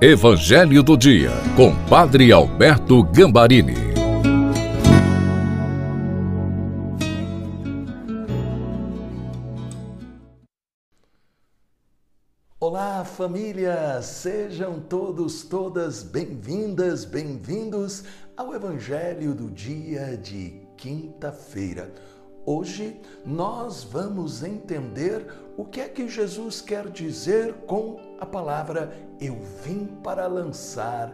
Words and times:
Evangelho 0.00 0.80
do 0.80 0.96
Dia, 0.96 1.32
com 1.56 1.74
Padre 1.86 2.30
Alberto 2.30 3.02
Gambarini. 3.02 3.74
Olá, 12.60 13.04
família! 13.04 14.00
Sejam 14.00 14.78
todos, 14.78 15.42
todas 15.42 16.04
bem-vindas, 16.04 17.04
bem-vindos 17.04 18.04
ao 18.36 18.54
Evangelho 18.54 19.34
do 19.34 19.50
Dia 19.50 20.16
de 20.16 20.62
quinta-feira. 20.76 21.92
Hoje 22.50 22.98
nós 23.26 23.84
vamos 23.84 24.42
entender 24.42 25.26
o 25.54 25.66
que 25.66 25.82
é 25.82 25.86
que 25.86 26.08
Jesus 26.08 26.62
quer 26.62 26.88
dizer 26.88 27.52
com 27.66 28.00
a 28.18 28.24
palavra 28.24 28.90
Eu 29.20 29.36
vim 29.62 29.84
para 30.02 30.26
lançar 30.26 31.12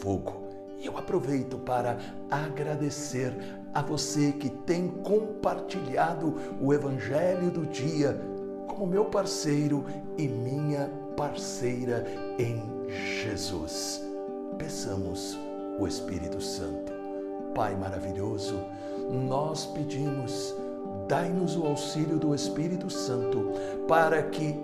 fogo. 0.00 0.46
E 0.78 0.86
eu 0.86 0.96
aproveito 0.96 1.58
para 1.58 1.98
agradecer 2.30 3.34
a 3.74 3.82
você 3.82 4.30
que 4.30 4.48
tem 4.48 4.86
compartilhado 4.86 6.36
o 6.60 6.72
Evangelho 6.72 7.50
do 7.50 7.66
dia 7.66 8.16
como 8.68 8.86
meu 8.86 9.06
parceiro 9.06 9.84
e 10.16 10.28
minha 10.28 10.88
parceira 11.16 12.06
em 12.38 12.62
Jesus. 13.24 14.00
Peçamos 14.56 15.36
o 15.80 15.88
Espírito 15.88 16.40
Santo. 16.40 16.92
Pai 17.56 17.74
maravilhoso, 17.74 18.54
nós 19.10 19.66
pedimos, 19.66 20.54
dai-nos 21.10 21.56
o 21.56 21.66
auxílio 21.66 22.20
do 22.20 22.32
Espírito 22.32 22.88
Santo 22.88 23.50
para 23.88 24.22
que, 24.22 24.54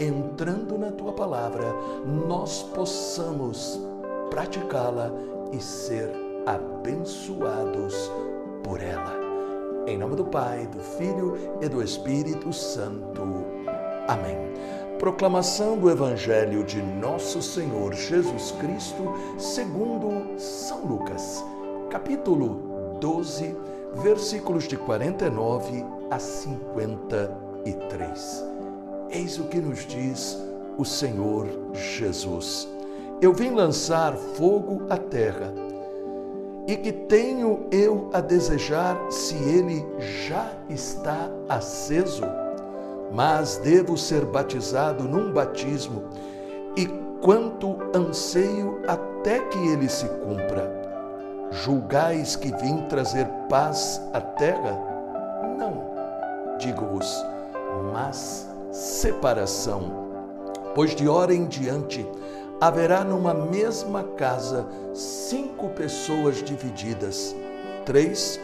entrando 0.00 0.76
na 0.76 0.90
tua 0.90 1.12
palavra, 1.12 1.64
nós 2.26 2.64
possamos 2.74 3.80
praticá-la 4.28 5.12
e 5.52 5.60
ser 5.60 6.10
abençoados 6.44 8.10
por 8.64 8.82
ela. 8.82 9.14
Em 9.86 9.96
nome 9.96 10.16
do 10.16 10.24
Pai, 10.24 10.66
do 10.66 10.80
Filho 10.80 11.38
e 11.60 11.68
do 11.68 11.80
Espírito 11.80 12.52
Santo. 12.52 13.22
Amém. 14.08 14.36
Proclamação 14.98 15.78
do 15.78 15.88
Evangelho 15.88 16.64
de 16.64 16.82
Nosso 16.82 17.40
Senhor 17.40 17.94
Jesus 17.94 18.50
Cristo, 18.58 19.14
segundo 19.38 20.36
São 20.36 20.84
Lucas, 20.84 21.44
capítulo 21.90 22.98
12, 23.00 23.56
versículos 23.96 24.64
de 24.64 24.76
49 24.76 25.84
a 26.10 26.18
53. 26.18 28.44
Eis 29.10 29.38
o 29.38 29.44
que 29.44 29.60
nos 29.60 29.86
diz 29.86 30.36
o 30.78 30.84
Senhor 30.84 31.46
Jesus. 31.72 32.68
Eu 33.20 33.32
vim 33.32 33.50
lançar 33.50 34.14
fogo 34.14 34.82
à 34.88 34.96
terra, 34.96 35.52
e 36.66 36.76
que 36.76 36.92
tenho 36.92 37.66
eu 37.70 38.08
a 38.12 38.20
desejar 38.20 38.96
se 39.10 39.34
ele 39.34 39.84
já 40.26 40.50
está 40.68 41.28
aceso, 41.48 42.22
mas 43.12 43.58
devo 43.58 43.98
ser 43.98 44.24
batizado 44.24 45.04
num 45.04 45.32
batismo, 45.32 46.04
e 46.76 46.86
quanto 47.20 47.76
anseio 47.94 48.80
até 48.86 49.40
que 49.40 49.58
ele 49.68 49.88
se 49.88 50.06
cumpra. 50.06 50.81
Julgais 51.52 52.34
que 52.34 52.50
vim 52.56 52.78
trazer 52.88 53.26
paz 53.46 54.00
à 54.14 54.22
terra? 54.22 54.72
Não, 55.58 56.56
digo-vos, 56.58 57.22
mas 57.92 58.48
separação. 58.72 59.82
Pois 60.74 60.94
de 60.94 61.06
hora 61.06 61.34
em 61.34 61.44
diante 61.44 62.06
haverá 62.58 63.04
numa 63.04 63.34
mesma 63.34 64.02
casa 64.02 64.66
cinco 64.94 65.68
pessoas 65.68 66.42
divididas, 66.42 67.36
três 67.84 68.40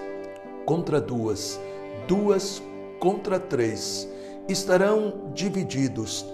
contra 0.66 1.00
duas, 1.00 1.59
duas 2.06 2.62
contra 3.00 3.41
três. 3.41 4.06
Estarão 4.47 5.31
divididos 5.32 6.27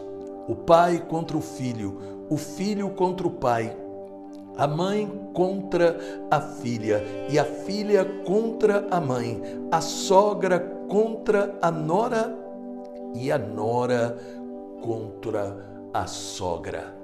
o 0.48 0.56
pai 0.56 0.98
contra 1.08 1.36
o 1.36 1.40
filho, 1.40 2.26
o 2.28 2.36
filho 2.36 2.90
contra 2.90 3.28
o 3.28 3.30
pai 3.30 3.83
a 4.56 4.66
mãe 4.66 5.10
contra 5.32 5.98
a 6.30 6.40
filha 6.40 7.02
e 7.28 7.38
a 7.38 7.44
filha 7.44 8.04
contra 8.24 8.86
a 8.90 9.00
mãe, 9.00 9.42
a 9.70 9.80
sogra 9.80 10.60
contra 10.88 11.56
a 11.60 11.70
nora 11.70 12.36
e 13.14 13.30
a 13.32 13.38
nora 13.38 14.16
contra 14.82 15.56
a 15.92 16.06
sogra. 16.06 16.94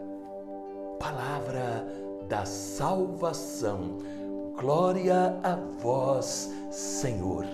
Palavra 0.99 1.87
da 2.29 2.45
salvação. 2.45 3.99
Glória 4.59 5.39
a 5.43 5.57
vós, 5.83 6.53
Senhor. 6.71 7.47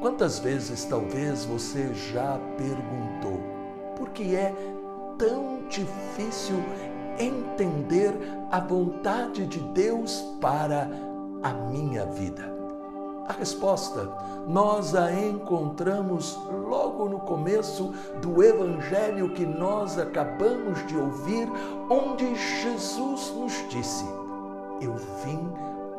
Quantas 0.00 0.38
vezes 0.38 0.84
talvez 0.84 1.44
você 1.46 1.92
já 1.94 2.38
perguntou 2.58 3.40
por 3.96 4.10
que 4.10 4.36
é 4.36 4.54
tão 5.18 5.66
difícil 5.68 6.56
entender 7.18 8.14
a 8.50 8.60
vontade 8.60 9.46
de 9.46 9.60
Deus 9.60 10.20
para 10.40 10.88
a 11.42 11.52
minha 11.52 12.06
vida? 12.06 12.54
A 13.26 13.32
resposta 13.32 14.12
nós 14.46 14.94
a 14.94 15.10
encontramos 15.10 16.38
logo 16.68 17.08
no 17.08 17.20
começo 17.20 17.94
do 18.20 18.42
evangelho 18.42 19.30
que 19.30 19.46
nós 19.46 19.98
acabamos 19.98 20.86
de 20.86 20.96
ouvir, 20.96 21.48
onde 21.88 22.34
Jesus 22.34 23.32
nos 23.34 23.68
disse: 23.70 24.04
Eu 24.80 24.94
vim 25.24 25.50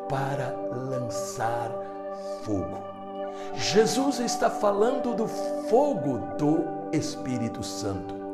para 0.08 0.54
lançar 0.72 1.72
fogo. 2.44 2.78
Jesus 3.54 4.20
está 4.20 4.48
falando 4.48 5.14
do 5.14 5.26
fogo 5.68 6.18
do 6.38 6.96
Espírito 6.96 7.62
Santo. 7.62 8.25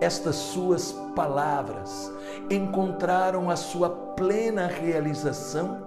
Estas 0.00 0.36
suas 0.36 0.92
palavras 1.14 2.12
encontraram 2.50 3.48
a 3.48 3.56
sua 3.56 3.88
plena 3.88 4.66
realização 4.66 5.78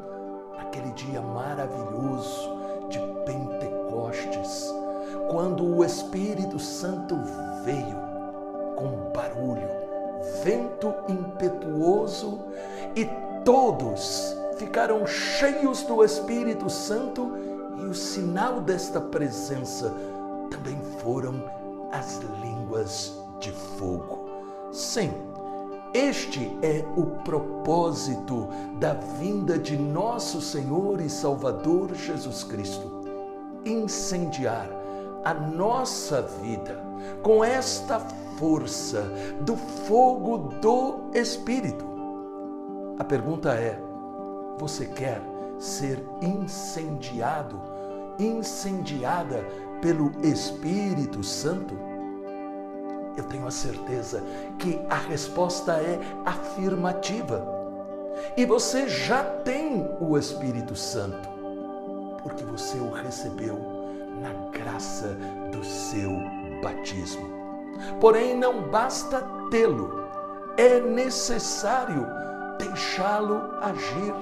naquele 0.57 0.91
dia 0.93 1.21
maravilhoso 1.21 2.57
de 2.89 2.99
Pentecostes, 3.25 4.65
quando 5.29 5.63
o 5.63 5.85
Espírito 5.85 6.57
Santo 6.57 7.15
veio 7.63 7.97
com 8.75 9.11
barulho, 9.13 9.69
vento 10.43 10.93
impetuoso 11.07 12.39
e 12.95 13.07
todos 13.45 14.35
ficaram 14.57 15.05
cheios 15.05 15.83
do 15.83 16.03
Espírito 16.03 16.67
Santo 16.69 17.31
e 17.77 17.85
o 17.85 17.93
sinal 17.93 18.59
desta 18.59 18.99
presença 18.99 19.93
também 20.49 20.79
foram 20.99 21.43
as 21.91 22.19
línguas 22.41 23.18
de 23.39 23.51
fogo. 23.51 24.29
Sim, 24.71 25.11
este 25.93 26.55
é 26.61 26.85
o 26.95 27.05
propósito 27.23 28.47
da 28.79 28.93
vinda 28.93 29.57
de 29.57 29.75
nosso 29.75 30.39
Senhor 30.41 31.01
e 31.01 31.09
Salvador 31.09 31.95
Jesus 31.95 32.43
Cristo 32.43 32.99
incendiar 33.65 34.69
a 35.23 35.33
nossa 35.33 36.21
vida 36.21 36.81
com 37.21 37.43
esta 37.43 37.99
força 38.37 39.01
do 39.41 39.55
fogo 39.55 40.37
do 40.61 41.09
Espírito. 41.13 41.85
A 42.97 43.03
pergunta 43.03 43.53
é: 43.53 43.79
você 44.57 44.85
quer 44.85 45.21
ser 45.57 46.03
incendiado, 46.21 47.59
incendiada 48.17 49.43
pelo 49.81 50.11
Espírito 50.23 51.23
Santo? 51.23 51.88
Eu 53.19 53.25
tenho 53.25 53.47
a 53.47 53.51
certeza 53.51 54.23
que 54.57 54.79
a 54.89 54.95
resposta 54.95 55.73
é 55.73 55.99
afirmativa. 56.25 57.45
E 58.35 58.45
você 58.45 58.87
já 58.87 59.23
tem 59.23 59.87
o 59.99 60.17
Espírito 60.17 60.75
Santo, 60.75 61.29
porque 62.23 62.43
você 62.43 62.77
o 62.77 62.91
recebeu 62.91 63.57
na 64.21 64.49
graça 64.51 65.15
do 65.51 65.63
seu 65.63 66.11
batismo. 66.61 67.29
Porém, 68.01 68.37
não 68.37 68.69
basta 68.69 69.23
tê-lo, 69.49 70.05
é 70.57 70.79
necessário 70.79 72.05
deixá-lo 72.57 73.41
agir, 73.61 74.13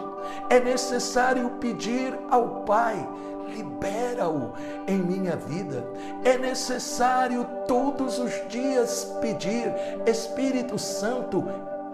é 0.49 0.59
necessário 0.59 1.49
pedir 1.59 2.17
ao 2.29 2.63
Pai 2.65 3.07
libera-o 3.47 4.53
em 4.87 4.97
minha 4.97 5.35
vida. 5.35 5.83
É 6.23 6.37
necessário 6.37 7.45
todos 7.67 8.19
os 8.19 8.31
dias 8.47 9.05
pedir, 9.21 9.73
Espírito 10.05 10.77
Santo, 10.77 11.43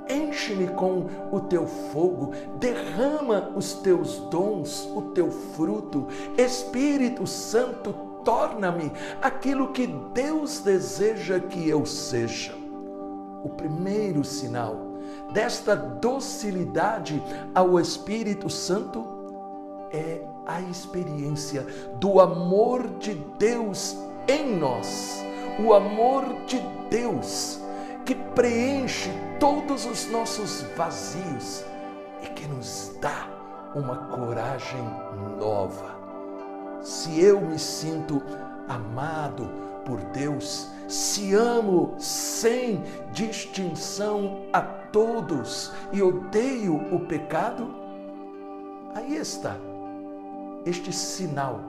enche-me 0.09 0.67
com 0.67 1.05
o 1.31 1.39
teu 1.39 1.65
fogo, 1.65 2.33
derrama 2.59 3.51
os 3.55 3.73
teus 3.75 4.17
dons, 4.29 4.89
o 4.95 5.01
teu 5.13 5.31
fruto. 5.31 6.07
Espírito 6.37 7.25
Santo, 7.25 7.93
torna-me 8.23 8.91
aquilo 9.21 9.71
que 9.71 9.87
Deus 9.87 10.59
deseja 10.59 11.39
que 11.39 11.67
eu 11.69 11.85
seja. 11.85 12.53
o 13.43 13.49
primeiro 13.49 14.23
sinal 14.23 14.93
desta 15.33 15.75
docilidade 15.75 17.21
ao 17.53 17.79
Espírito 17.79 18.49
Santo 18.49 19.05
é 19.91 20.21
a 20.45 20.61
experiência 20.61 21.65
do 21.99 22.19
amor 22.19 22.87
de 22.99 23.13
Deus 23.37 23.97
em 24.27 24.55
nós, 24.55 25.23
o 25.59 25.73
amor 25.73 26.23
de 26.45 26.59
Deus 26.89 27.59
que 28.05 28.15
preenche 28.15 29.09
todos 29.39 29.85
os 29.85 30.07
nossos 30.09 30.61
vazios 30.75 31.63
e 32.21 32.27
que 32.27 32.47
nos 32.47 32.91
dá 32.99 33.27
uma 33.75 33.95
coragem 34.07 34.83
nova. 35.39 35.95
Se 36.81 37.21
eu 37.21 37.39
me 37.39 37.57
sinto 37.57 38.21
amado 38.67 39.49
por 39.85 39.99
Deus, 40.11 40.69
se 40.87 41.33
amo 41.33 41.95
sem 41.97 42.83
distinção 43.11 44.43
a 44.51 44.61
todos 44.61 45.71
e 45.91 46.01
odeio 46.01 46.75
o 46.93 46.99
pecado, 47.05 47.73
aí 48.93 49.15
está 49.15 49.55
este 50.65 50.91
sinal 50.91 51.59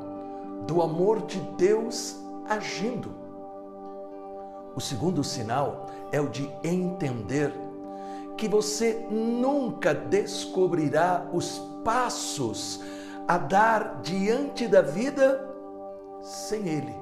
do 0.66 0.82
amor 0.82 1.22
de 1.26 1.40
Deus 1.56 2.16
agindo. 2.48 3.14
O 4.74 4.80
segundo 4.80 5.22
sinal 5.22 5.86
é 6.10 6.20
o 6.20 6.28
de 6.28 6.50
entender 6.62 7.52
que 8.36 8.48
você 8.48 9.06
nunca 9.10 9.94
descobrirá 9.94 11.28
os 11.32 11.60
passos 11.84 12.80
a 13.28 13.38
dar 13.38 14.00
diante 14.02 14.66
da 14.66 14.82
vida 14.82 15.48
sem 16.20 16.68
Ele, 16.68 16.94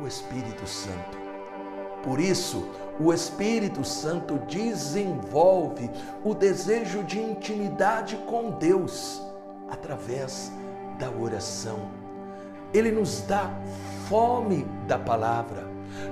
o 0.00 0.06
Espírito 0.06 0.66
Santo. 0.66 1.18
Por 2.04 2.20
isso, 2.20 2.68
o 3.00 3.12
Espírito 3.12 3.84
Santo 3.84 4.38
desenvolve 4.46 5.90
o 6.24 6.34
desejo 6.34 7.02
de 7.02 7.18
intimidade 7.18 8.16
com 8.28 8.52
Deus 8.52 9.20
através 9.68 10.52
da 10.98 11.10
oração. 11.10 11.90
Ele 12.72 12.90
nos 12.90 13.20
dá 13.22 13.50
fome 14.08 14.66
da 14.86 14.98
palavra, 14.98 15.66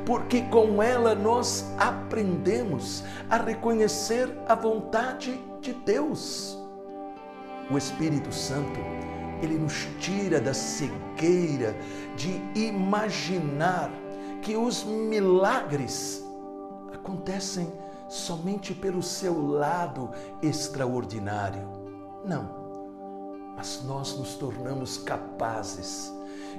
porque 0.06 0.42
com 0.42 0.82
ela 0.82 1.14
nós 1.14 1.72
aprendemos 1.78 3.04
a 3.28 3.36
reconhecer 3.36 4.28
a 4.48 4.54
vontade 4.54 5.38
de 5.60 5.72
Deus. 5.72 6.58
O 7.70 7.78
Espírito 7.78 8.32
Santo, 8.32 8.78
ele 9.42 9.58
nos 9.58 9.86
tira 9.98 10.40
da 10.40 10.54
cegueira 10.54 11.74
de 12.16 12.40
imaginar 12.54 13.90
que 14.42 14.56
os 14.56 14.84
milagres 14.84 16.22
acontecem 16.92 17.72
somente 18.08 18.74
pelo 18.74 19.02
seu 19.02 19.46
lado 19.46 20.10
extraordinário. 20.42 21.68
Não. 22.24 22.63
Mas 23.56 23.82
nós 23.84 24.16
nos 24.16 24.34
tornamos 24.34 24.98
capazes 24.98 26.12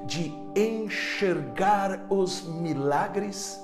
de 0.06 0.34
enxergar 0.56 2.06
os 2.10 2.44
milagres 2.44 3.62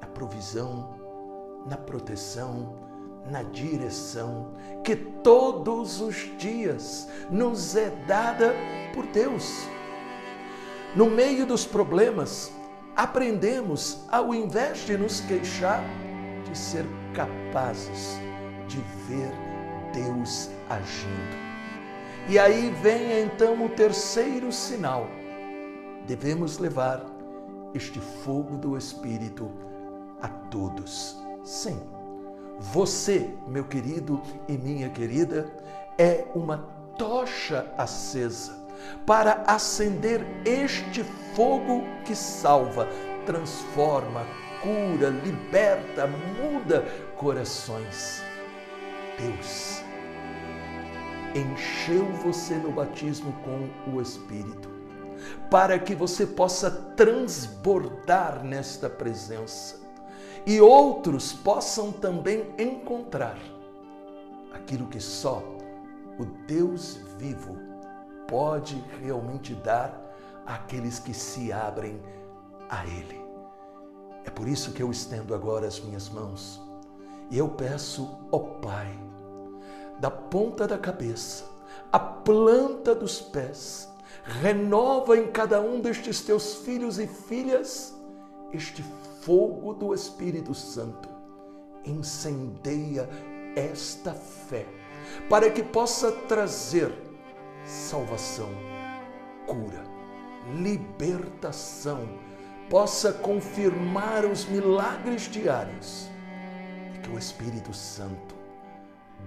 na 0.00 0.06
provisão, 0.06 0.94
na 1.66 1.76
proteção, 1.76 2.74
na 3.26 3.42
direção 3.42 4.52
que 4.82 4.96
todos 4.96 6.00
os 6.00 6.16
dias 6.38 7.08
nos 7.30 7.76
é 7.76 7.90
dada 8.06 8.54
por 8.94 9.06
Deus. 9.06 9.66
No 10.96 11.08
meio 11.08 11.46
dos 11.46 11.64
problemas, 11.64 12.50
aprendemos, 12.96 14.04
ao 14.10 14.34
invés 14.34 14.78
de 14.86 14.96
nos 14.96 15.20
queixar, 15.20 15.82
de 16.44 16.56
ser 16.56 16.84
capazes 17.14 18.18
de 18.66 18.78
ver 19.06 19.32
Deus 19.92 20.48
agindo. 20.68 21.49
E 22.28 22.38
aí 22.38 22.70
vem 22.82 23.22
então 23.22 23.64
o 23.64 23.68
terceiro 23.68 24.52
sinal. 24.52 25.08
Devemos 26.06 26.58
levar 26.58 27.04
este 27.74 28.00
fogo 28.00 28.56
do 28.56 28.76
Espírito 28.76 29.50
a 30.20 30.28
todos. 30.28 31.16
Sim, 31.44 31.80
você, 32.58 33.30
meu 33.46 33.64
querido 33.64 34.20
e 34.48 34.56
minha 34.56 34.88
querida, 34.90 35.50
é 35.98 36.24
uma 36.34 36.58
tocha 36.96 37.72
acesa 37.76 38.58
para 39.06 39.44
acender 39.46 40.24
este 40.44 41.04
fogo 41.34 41.84
que 42.04 42.14
salva, 42.14 42.88
transforma, 43.26 44.26
cura, 44.62 45.08
liberta, 45.08 46.06
muda 46.06 46.84
corações. 47.16 48.22
Deus 49.18 49.89
encheu 51.34 52.04
você 52.24 52.54
no 52.54 52.72
batismo 52.72 53.32
com 53.44 53.90
o 53.94 54.00
Espírito, 54.00 54.68
para 55.50 55.78
que 55.78 55.94
você 55.94 56.26
possa 56.26 56.70
transbordar 56.70 58.44
nesta 58.44 58.88
presença 58.88 59.80
e 60.46 60.60
outros 60.60 61.32
possam 61.32 61.92
também 61.92 62.46
encontrar 62.58 63.38
aquilo 64.52 64.86
que 64.86 65.00
só 65.00 65.42
o 66.18 66.24
Deus 66.46 67.00
vivo 67.18 67.56
pode 68.26 68.82
realmente 69.02 69.54
dar 69.54 70.14
àqueles 70.46 70.98
que 70.98 71.12
se 71.12 71.52
abrem 71.52 72.00
a 72.68 72.86
Ele. 72.86 73.20
É 74.24 74.30
por 74.30 74.46
isso 74.46 74.72
que 74.72 74.82
eu 74.82 74.90
estendo 74.90 75.34
agora 75.34 75.66
as 75.66 75.80
minhas 75.80 76.08
mãos 76.08 76.60
e 77.30 77.38
eu 77.38 77.48
peço 77.48 78.18
ao 78.32 78.40
Pai, 78.60 78.98
da 80.00 80.10
ponta 80.10 80.66
da 80.66 80.78
cabeça 80.78 81.44
à 81.92 81.98
planta 81.98 82.94
dos 82.94 83.20
pés, 83.20 83.88
renova 84.24 85.16
em 85.16 85.30
cada 85.30 85.60
um 85.60 85.80
destes 85.80 86.20
teus 86.22 86.56
filhos 86.56 86.98
e 86.98 87.06
filhas 87.06 87.94
este 88.52 88.82
fogo 89.22 89.74
do 89.74 89.94
Espírito 89.94 90.54
Santo. 90.54 91.08
Incendeia 91.84 93.08
esta 93.56 94.12
fé 94.12 94.66
para 95.28 95.50
que 95.50 95.62
possa 95.62 96.12
trazer 96.12 96.92
salvação, 97.64 98.50
cura, 99.46 99.82
libertação, 100.56 102.08
possa 102.68 103.12
confirmar 103.12 104.24
os 104.24 104.44
milagres 104.44 105.22
diários 105.22 106.08
e 106.94 106.98
que 106.98 107.10
o 107.10 107.18
Espírito 107.18 107.74
Santo 107.74 108.39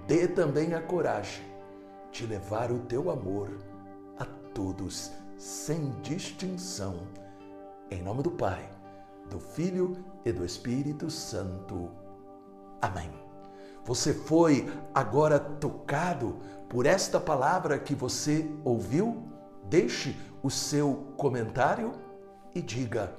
dê 0.07 0.27
também 0.27 0.73
a 0.73 0.81
coragem 0.81 1.43
de 2.11 2.25
levar 2.25 2.71
o 2.71 2.79
teu 2.79 3.09
amor 3.09 3.49
a 4.19 4.25
todos 4.53 5.11
sem 5.37 5.89
distinção. 6.01 7.07
Em 7.89 8.01
nome 8.01 8.23
do 8.23 8.31
Pai, 8.31 8.69
do 9.29 9.39
Filho 9.39 10.03
e 10.25 10.31
do 10.31 10.45
Espírito 10.45 11.09
Santo. 11.09 11.89
Amém. 12.81 13.11
Você 13.85 14.13
foi 14.13 14.71
agora 14.93 15.39
tocado 15.39 16.39
por 16.69 16.85
esta 16.85 17.19
palavra 17.19 17.77
que 17.77 17.95
você 17.95 18.49
ouviu? 18.63 19.27
Deixe 19.69 20.15
o 20.41 20.49
seu 20.49 21.13
comentário 21.17 21.93
e 22.53 22.61
diga: 22.61 23.15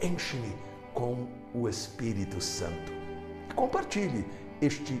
enche-me 0.00 0.56
com 0.94 1.28
o 1.54 1.68
Espírito 1.68 2.40
Santo. 2.40 2.92
Compartilhe 3.54 4.26
este 4.60 5.00